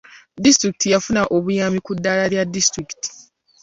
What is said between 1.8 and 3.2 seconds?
ku ddaala lya disitulikiti.